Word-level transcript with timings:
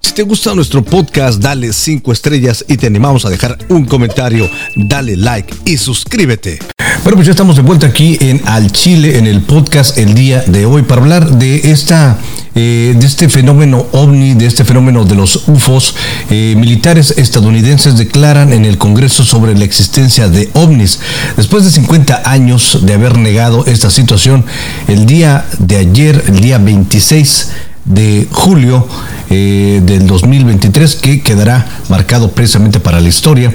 Si 0.00 0.12
te 0.12 0.22
gusta 0.22 0.54
nuestro 0.54 0.84
podcast, 0.84 1.40
dale 1.40 1.72
5 1.72 2.12
estrellas 2.12 2.64
y 2.68 2.76
te 2.76 2.86
animamos 2.86 3.24
a 3.24 3.30
dejar 3.30 3.58
un 3.68 3.84
comentario, 3.84 4.48
dale 4.76 5.16
like 5.16 5.52
y 5.64 5.76
suscríbete. 5.76 6.58
Bueno, 7.02 7.16
pues 7.16 7.26
ya 7.26 7.32
estamos 7.32 7.56
de 7.56 7.62
vuelta 7.62 7.86
aquí 7.86 8.16
en 8.20 8.40
Al 8.46 8.70
Chile, 8.70 9.18
en 9.18 9.26
el 9.26 9.42
podcast 9.42 9.98
el 9.98 10.14
día 10.14 10.42
de 10.46 10.66
hoy, 10.66 10.82
para 10.82 11.02
hablar 11.02 11.38
de 11.38 11.70
esta 11.70 12.18
eh, 12.54 12.94
de 12.96 13.06
este 13.06 13.28
fenómeno 13.28 13.84
ovni, 13.90 14.34
de 14.34 14.46
este 14.46 14.64
fenómeno 14.64 15.04
de 15.04 15.16
los 15.16 15.48
UFOs. 15.48 15.96
Eh, 16.30 16.54
militares 16.56 17.14
estadounidenses 17.16 17.98
declaran 17.98 18.52
en 18.52 18.64
el 18.64 18.78
Congreso 18.78 19.24
sobre 19.24 19.58
la 19.58 19.64
existencia 19.64 20.28
de 20.28 20.48
ovnis. 20.52 21.00
Después 21.36 21.64
de 21.64 21.72
50 21.72 22.22
años 22.24 22.78
de 22.82 22.94
haber 22.94 23.18
negado 23.18 23.66
esta 23.66 23.90
situación, 23.90 24.44
el 24.86 25.04
día 25.04 25.46
de 25.58 25.78
ayer, 25.78 26.22
el 26.28 26.40
día 26.40 26.58
26 26.58 27.48
de 27.84 28.28
julio 28.30 28.86
eh, 29.30 29.80
del 29.84 30.06
2023 30.06 30.96
que 30.96 31.20
quedará 31.22 31.66
marcado 31.88 32.30
precisamente 32.30 32.80
para 32.80 33.00
la 33.00 33.08
historia. 33.08 33.52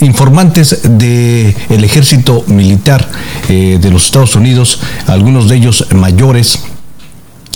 informantes 0.00 0.80
del 0.82 1.54
el 1.68 1.84
ejército 1.84 2.44
militar 2.46 3.08
de 3.48 3.90
los 3.90 4.06
Estados 4.06 4.36
Unidos, 4.36 4.80
algunos 5.06 5.48
de 5.48 5.56
ellos 5.56 5.86
mayores, 5.94 6.58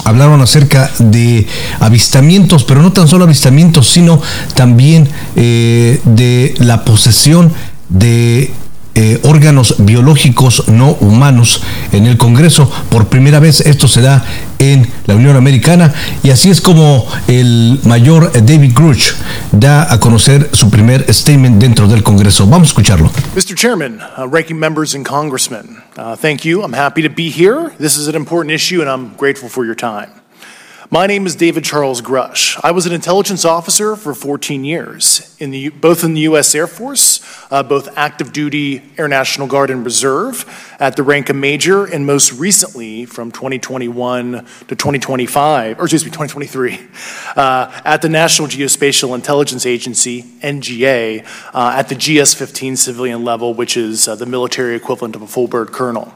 hablaron 0.04 0.40
acerca 0.40 0.90
de 0.98 1.46
avistamientos, 1.80 2.64
pero 2.64 2.82
no 2.82 2.92
tan 2.92 3.08
solo 3.08 3.24
avistamientos, 3.24 3.88
sino 3.88 4.20
también 4.54 5.08
eh, 5.36 6.00
de 6.04 6.54
la 6.58 6.84
posesión 6.84 7.52
de 7.88 8.50
eh, 9.00 9.20
órganos 9.22 9.76
biológicos 9.78 10.66
no 10.66 10.96
humanos 11.00 11.62
en 11.92 12.06
el 12.06 12.18
Congreso. 12.18 12.68
Por 12.90 13.06
primera 13.06 13.38
vez 13.38 13.60
esto 13.60 13.86
se 13.86 14.00
da 14.00 14.24
en 14.58 14.90
la 15.06 15.14
Unión 15.14 15.36
Americana 15.36 15.94
y 16.24 16.30
así 16.30 16.50
es 16.50 16.60
como 16.60 17.06
el 17.28 17.78
mayor 17.84 18.32
David 18.32 18.72
Grush 18.74 19.12
da 19.52 19.92
a 19.92 20.00
conocer 20.00 20.50
su 20.52 20.68
primer 20.68 21.06
statement 21.14 21.62
dentro 21.62 21.86
del 21.86 22.02
Congreso. 22.02 22.48
Vamos 22.48 22.66
a 22.66 22.70
escucharlo. 22.70 23.12
Mr. 23.36 23.54
Chairman, 23.54 24.00
uh, 24.18 24.26
ranking 24.26 24.58
members 24.58 24.96
and 24.96 25.06
congressmen, 25.06 25.80
uh, 25.96 26.16
thank 26.16 26.40
you. 26.40 26.64
I'm 26.64 26.74
happy 26.74 27.00
to 27.02 27.08
be 27.08 27.30
here. 27.30 27.70
This 27.78 27.96
is 27.96 28.08
an 28.08 28.16
important 28.16 28.52
issue 28.52 28.80
and 28.80 28.90
I'm 28.90 29.16
grateful 29.16 29.48
for 29.48 29.64
your 29.64 29.76
time. 29.76 30.10
My 30.90 31.06
name 31.06 31.26
is 31.26 31.36
David 31.36 31.64
Charles 31.64 32.00
Grush. 32.00 32.58
I 32.64 32.70
was 32.70 32.86
an 32.86 32.94
intelligence 32.94 33.44
officer 33.44 33.94
for 33.94 34.14
14 34.14 34.64
years, 34.64 35.36
in 35.38 35.50
the, 35.50 35.68
both 35.68 36.02
in 36.02 36.14
the 36.14 36.22
U.S. 36.22 36.54
Air 36.54 36.66
Force, 36.66 37.20
uh, 37.50 37.62
both 37.62 37.94
active 37.98 38.32
duty 38.32 38.82
Air 38.96 39.06
National 39.06 39.46
Guard 39.46 39.68
and 39.68 39.84
Reserve, 39.84 40.46
at 40.80 40.96
the 40.96 41.02
rank 41.02 41.28
of 41.28 41.36
major, 41.36 41.84
and 41.84 42.06
most 42.06 42.32
recently 42.32 43.04
from 43.04 43.30
2021 43.30 44.32
to 44.32 44.74
2025, 44.74 45.78
or 45.78 45.82
excuse 45.82 46.06
me, 46.06 46.10
2023, 46.10 46.80
uh, 47.36 47.82
at 47.84 48.00
the 48.00 48.08
National 48.08 48.48
Geospatial 48.48 49.14
Intelligence 49.14 49.66
Agency, 49.66 50.22
NGA, 50.40 51.22
uh, 51.52 51.76
at 51.76 51.90
the 51.90 51.96
GS 51.96 52.32
15 52.32 52.76
civilian 52.76 53.24
level, 53.24 53.52
which 53.52 53.76
is 53.76 54.08
uh, 54.08 54.16
the 54.16 54.24
military 54.24 54.74
equivalent 54.74 55.14
of 55.14 55.20
a 55.20 55.26
full 55.26 55.48
bird 55.48 55.70
colonel. 55.70 56.14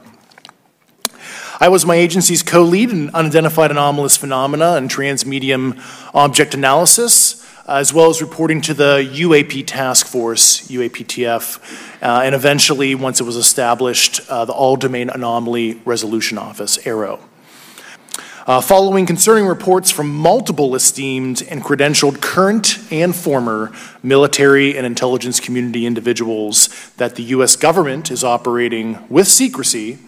I 1.60 1.68
was 1.68 1.84
my 1.84 1.96
agency's 1.96 2.42
co 2.42 2.62
lead 2.62 2.90
in 2.90 3.10
unidentified 3.10 3.70
anomalous 3.70 4.16
phenomena 4.16 4.74
and 4.74 4.88
transmedium 4.88 5.78
object 6.14 6.54
analysis, 6.54 7.46
as 7.68 7.92
well 7.92 8.08
as 8.08 8.22
reporting 8.22 8.60
to 8.62 8.74
the 8.74 9.06
UAP 9.12 9.66
task 9.66 10.06
force, 10.06 10.66
UAPTF, 10.68 12.02
uh, 12.02 12.22
and 12.24 12.34
eventually, 12.34 12.94
once 12.94 13.20
it 13.20 13.24
was 13.24 13.36
established, 13.36 14.20
uh, 14.30 14.44
the 14.46 14.52
All 14.52 14.76
Domain 14.76 15.10
Anomaly 15.10 15.80
Resolution 15.84 16.38
Office, 16.38 16.78
ARROW. 16.86 17.20
Uh, 18.44 18.60
following 18.60 19.06
concerning 19.06 19.46
reports 19.46 19.90
from 19.90 20.12
multiple 20.12 20.74
esteemed 20.74 21.42
and 21.48 21.62
credentialed 21.62 22.20
current 22.20 22.78
and 22.90 23.14
former 23.14 23.70
military 24.02 24.76
and 24.76 24.84
intelligence 24.84 25.38
community 25.38 25.86
individuals 25.86 26.68
that 26.96 27.14
the 27.14 27.22
U.S. 27.24 27.54
government 27.54 28.10
is 28.10 28.24
operating 28.24 28.98
with 29.08 29.28
secrecy 29.28 29.98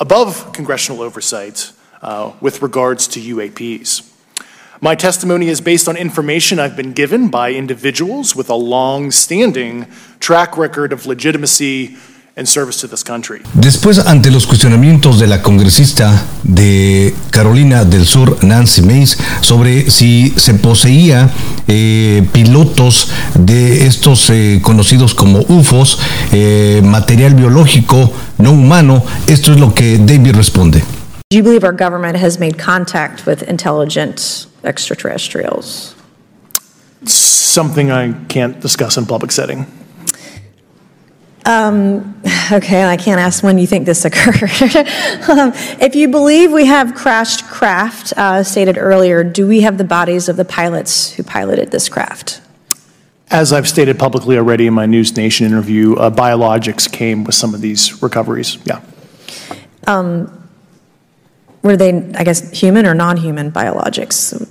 above 0.00 0.52
congressional 0.52 1.02
oversight 1.02 1.72
uh, 2.02 2.32
with 2.40 2.62
regards 2.62 3.08
to 3.08 3.20
UAPs. 3.20 4.04
My 4.80 4.94
testimony 4.94 5.48
is 5.48 5.60
based 5.60 5.88
on 5.88 5.96
information 5.96 6.60
I've 6.60 6.76
been 6.76 6.92
given 6.92 7.30
by 7.30 7.52
individuals 7.52 8.36
with 8.36 8.48
a 8.48 8.54
long 8.54 9.10
standing 9.10 9.86
track 10.20 10.56
record 10.56 10.92
of 10.92 11.04
legitimacy 11.04 11.96
and 12.38 12.46
service 12.46 12.80
to 12.80 12.88
this 12.88 13.02
country. 13.02 13.42
Después, 13.54 13.98
ante 13.98 14.30
los 14.30 14.46
cuestionamientos 14.46 15.18
de 15.18 15.26
la 15.26 15.42
congresista 15.42 16.22
de 16.44 17.14
Carolina 17.30 17.84
del 17.84 18.06
Sur, 18.06 18.42
Nancy 18.44 18.80
Mace, 18.82 19.18
sobre 19.40 19.90
si 19.90 20.32
se 20.36 20.54
poseía 20.54 21.30
eh, 21.66 22.26
pilotos 22.32 23.10
de 23.34 23.86
estos 23.86 24.30
eh, 24.30 24.60
conocidos 24.62 25.14
como 25.14 25.40
UFOs, 25.48 25.98
eh, 26.32 26.80
material 26.84 27.34
biológico 27.34 28.12
no 28.38 28.52
humano, 28.52 29.04
esto 29.26 29.52
es 29.52 29.58
lo 29.58 29.74
que 29.74 29.98
David 29.98 30.36
responde. 30.36 30.82
Do 31.30 31.36
you 31.36 31.42
believe 31.42 31.64
our 31.64 31.76
government 31.76 32.16
has 32.16 32.38
made 32.38 32.56
contact 32.56 33.26
with 33.26 33.42
intelligent 33.48 34.46
extraterrestrials? 34.64 35.94
Something 37.04 37.90
I 37.90 38.14
can't 38.28 38.60
discuss 38.60 38.96
in 38.96 39.04
public 39.04 39.32
setting. 39.32 39.66
Um, 41.48 42.20
okay, 42.52 42.84
I 42.84 42.96
can't 42.96 43.20
ask 43.20 43.42
when 43.42 43.58
you 43.58 43.66
think 43.66 43.86
this 43.86 44.04
occurred. 44.04 44.42
um, 45.28 45.52
if 45.80 45.96
you 45.96 46.08
believe 46.08 46.52
we 46.52 46.66
have 46.66 46.94
crashed 46.94 47.46
craft, 47.46 48.12
uh, 48.16 48.42
stated 48.42 48.76
earlier, 48.78 49.24
do 49.24 49.48
we 49.48 49.62
have 49.62 49.78
the 49.78 49.84
bodies 49.84 50.28
of 50.28 50.36
the 50.36 50.44
pilots 50.44 51.14
who 51.14 51.22
piloted 51.22 51.70
this 51.70 51.88
craft? 51.88 52.42
As 53.30 53.52
I've 53.52 53.68
stated 53.68 53.98
publicly 53.98 54.38
already 54.38 54.66
in 54.66 54.74
my 54.74 54.86
News 54.86 55.16
Nation 55.16 55.46
interview, 55.46 55.94
uh, 55.96 56.10
biologics 56.10 56.90
came 56.90 57.24
with 57.24 57.34
some 57.34 57.54
of 57.54 57.60
these 57.60 58.02
recoveries. 58.02 58.58
Yeah. 58.64 58.80
Um, 59.86 60.48
were 61.62 61.76
they, 61.76 62.12
I 62.14 62.24
guess, 62.24 62.50
human 62.58 62.86
or 62.86 62.94
non 62.94 63.18
human 63.18 63.52
biologics? 63.52 64.48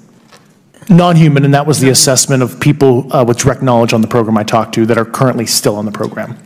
Non 0.90 1.16
human, 1.16 1.44
and 1.44 1.54
that 1.54 1.66
was 1.66 1.80
the 1.80 1.90
assessment 1.90 2.44
of 2.44 2.60
people 2.60 3.12
uh, 3.14 3.24
with 3.24 3.40
direct 3.40 3.62
knowledge 3.62 3.94
on 3.94 4.02
the 4.02 4.08
program 4.08 4.38
I 4.38 4.44
talked 4.44 4.76
to 4.76 4.86
that 4.86 4.98
are 4.98 5.06
currently 5.06 5.46
still 5.46 5.76
on 5.76 5.86
the 5.86 5.92
program. 5.92 6.38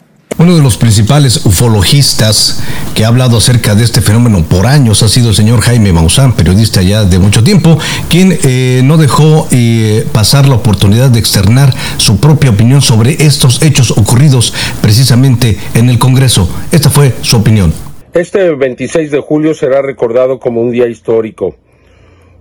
Uno 0.41 0.55
de 0.55 0.63
los 0.63 0.75
principales 0.75 1.45
ufologistas 1.45 2.63
que 2.95 3.05
ha 3.05 3.09
hablado 3.09 3.37
acerca 3.37 3.75
de 3.75 3.83
este 3.83 4.01
fenómeno 4.01 4.43
por 4.43 4.65
años 4.65 5.03
ha 5.03 5.07
sido 5.07 5.29
el 5.29 5.35
señor 5.35 5.61
Jaime 5.61 5.93
Maussan, 5.93 6.35
periodista 6.35 6.81
ya 6.81 7.05
de 7.05 7.19
mucho 7.19 7.43
tiempo, 7.43 7.77
quien 8.09 8.39
eh, 8.43 8.81
no 8.83 8.97
dejó 8.97 9.47
eh, 9.51 10.03
pasar 10.11 10.49
la 10.49 10.55
oportunidad 10.55 11.11
de 11.11 11.19
externar 11.19 11.71
su 11.97 12.19
propia 12.19 12.49
opinión 12.49 12.81
sobre 12.81 13.11
estos 13.23 13.61
hechos 13.61 13.91
ocurridos 13.91 14.51
precisamente 14.81 15.59
en 15.75 15.91
el 15.91 15.99
Congreso. 15.99 16.49
Esta 16.71 16.89
fue 16.89 17.13
su 17.21 17.37
opinión. 17.37 17.71
Este 18.11 18.49
26 18.49 19.11
de 19.11 19.19
julio 19.19 19.53
será 19.53 19.83
recordado 19.83 20.39
como 20.39 20.59
un 20.59 20.71
día 20.71 20.87
histórico, 20.87 21.55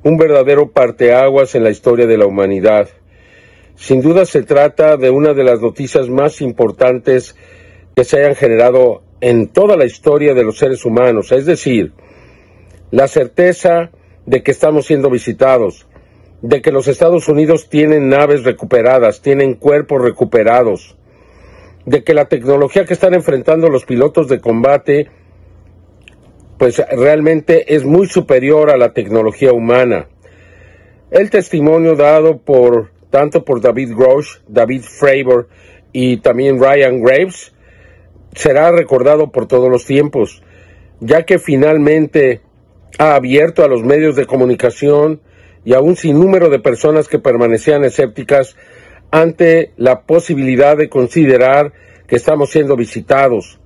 un 0.04 0.16
verdadero 0.16 0.70
parteaguas 0.70 1.54
en 1.54 1.64
la 1.64 1.70
historia 1.70 2.06
de 2.06 2.16
la 2.16 2.24
humanidad. 2.24 2.88
Sin 3.76 4.00
duda 4.00 4.24
se 4.24 4.42
trata 4.42 4.96
de 4.96 5.10
una 5.10 5.34
de 5.34 5.44
las 5.44 5.60
noticias 5.60 6.08
más 6.08 6.40
importantes 6.40 7.36
que 7.94 8.04
se 8.04 8.18
hayan 8.18 8.34
generado 8.34 9.02
en 9.20 9.48
toda 9.48 9.76
la 9.76 9.84
historia 9.84 10.34
de 10.34 10.44
los 10.44 10.58
seres 10.58 10.84
humanos, 10.84 11.32
es 11.32 11.46
decir, 11.46 11.92
la 12.90 13.08
certeza 13.08 13.90
de 14.26 14.42
que 14.42 14.50
estamos 14.50 14.86
siendo 14.86 15.10
visitados, 15.10 15.86
de 16.42 16.62
que 16.62 16.72
los 16.72 16.88
Estados 16.88 17.28
Unidos 17.28 17.68
tienen 17.68 18.08
naves 18.08 18.44
recuperadas, 18.44 19.20
tienen 19.20 19.54
cuerpos 19.54 20.02
recuperados, 20.02 20.96
de 21.84 22.02
que 22.02 22.14
la 22.14 22.26
tecnología 22.26 22.84
que 22.84 22.94
están 22.94 23.14
enfrentando 23.14 23.68
los 23.68 23.84
pilotos 23.84 24.28
de 24.28 24.40
combate, 24.40 25.08
pues 26.58 26.82
realmente 26.92 27.74
es 27.74 27.84
muy 27.84 28.06
superior 28.06 28.70
a 28.70 28.76
la 28.76 28.92
tecnología 28.92 29.52
humana. 29.52 30.08
El 31.10 31.30
testimonio 31.30 31.96
dado 31.96 32.38
por 32.38 32.90
tanto 33.10 33.44
por 33.44 33.60
David 33.60 33.94
Grosh, 33.96 34.38
David 34.46 34.82
Fravor 34.82 35.48
y 35.92 36.18
también 36.18 36.60
Ryan 36.60 37.02
Graves, 37.02 37.52
será 38.34 38.70
recordado 38.70 39.30
por 39.30 39.46
todos 39.46 39.70
los 39.70 39.84
tiempos, 39.84 40.42
ya 41.00 41.24
que 41.24 41.38
finalmente 41.38 42.40
ha 42.98 43.14
abierto 43.14 43.64
a 43.64 43.68
los 43.68 43.82
medios 43.82 44.16
de 44.16 44.26
comunicación 44.26 45.20
y 45.64 45.74
a 45.74 45.80
un 45.80 45.96
sinnúmero 45.96 46.48
de 46.48 46.58
personas 46.58 47.08
que 47.08 47.18
permanecían 47.18 47.84
escépticas 47.84 48.56
ante 49.10 49.72
la 49.76 50.02
posibilidad 50.02 50.76
de 50.76 50.88
considerar 50.88 51.72
que 52.06 52.16
estamos 52.16 52.50
siendo 52.50 52.76
visitados. 52.76 53.58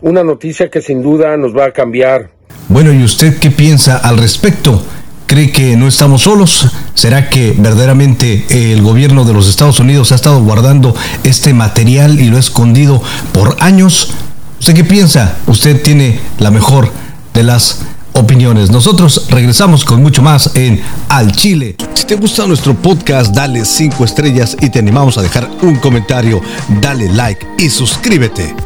Una 0.00 0.22
noticia 0.22 0.70
que 0.70 0.82
sin 0.82 1.02
duda 1.02 1.36
nos 1.36 1.56
va 1.56 1.66
a 1.66 1.72
cambiar. 1.72 2.30
Bueno, 2.68 2.92
¿y 2.92 3.02
usted 3.02 3.38
qué 3.40 3.50
piensa 3.50 3.98
al 3.98 4.18
respecto? 4.18 4.82
¿Cree 5.26 5.50
que 5.50 5.76
no 5.76 5.88
estamos 5.88 6.22
solos? 6.22 6.68
¿Será 6.94 7.28
que 7.28 7.52
verdaderamente 7.58 8.46
el 8.72 8.80
gobierno 8.82 9.24
de 9.24 9.34
los 9.34 9.48
Estados 9.48 9.80
Unidos 9.80 10.12
ha 10.12 10.14
estado 10.14 10.40
guardando 10.42 10.94
este 11.24 11.52
material 11.52 12.20
y 12.20 12.26
lo 12.26 12.36
ha 12.36 12.40
escondido 12.40 13.02
por 13.32 13.56
años? 13.58 14.12
¿Usted 14.60 14.74
qué 14.74 14.84
piensa? 14.84 15.36
Usted 15.48 15.82
tiene 15.82 16.20
la 16.38 16.52
mejor 16.52 16.92
de 17.34 17.42
las 17.42 17.80
opiniones. 18.12 18.70
Nosotros 18.70 19.26
regresamos 19.28 19.84
con 19.84 20.00
mucho 20.00 20.22
más 20.22 20.52
en 20.54 20.80
Al 21.08 21.32
Chile. 21.32 21.76
Si 21.94 22.04
te 22.06 22.14
gusta 22.14 22.46
nuestro 22.46 22.74
podcast, 22.74 23.34
dale 23.34 23.64
5 23.64 24.04
estrellas 24.04 24.56
y 24.60 24.70
te 24.70 24.78
animamos 24.78 25.18
a 25.18 25.22
dejar 25.22 25.50
un 25.62 25.76
comentario, 25.76 26.40
dale 26.80 27.12
like 27.12 27.44
y 27.58 27.68
suscríbete. 27.68 28.65